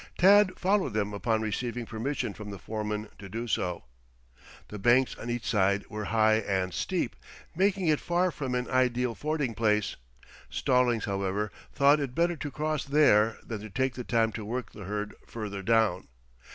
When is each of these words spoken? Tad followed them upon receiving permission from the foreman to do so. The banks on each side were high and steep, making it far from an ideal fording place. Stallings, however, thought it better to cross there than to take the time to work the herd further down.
Tad 0.17 0.57
followed 0.57 0.93
them 0.95 1.13
upon 1.13 1.43
receiving 1.43 1.85
permission 1.85 2.33
from 2.33 2.49
the 2.49 2.57
foreman 2.57 3.09
to 3.19 3.29
do 3.29 3.45
so. 3.45 3.83
The 4.69 4.79
banks 4.79 5.13
on 5.15 5.29
each 5.29 5.45
side 5.45 5.85
were 5.91 6.05
high 6.05 6.37
and 6.37 6.73
steep, 6.73 7.15
making 7.55 7.87
it 7.87 7.99
far 7.99 8.31
from 8.31 8.55
an 8.55 8.67
ideal 8.67 9.13
fording 9.13 9.53
place. 9.53 9.97
Stallings, 10.49 11.05
however, 11.05 11.51
thought 11.71 11.99
it 11.99 12.15
better 12.15 12.35
to 12.35 12.49
cross 12.49 12.83
there 12.83 13.37
than 13.45 13.61
to 13.61 13.69
take 13.69 13.93
the 13.93 14.03
time 14.03 14.31
to 14.31 14.43
work 14.43 14.71
the 14.71 14.85
herd 14.85 15.13
further 15.27 15.61
down. 15.61 16.07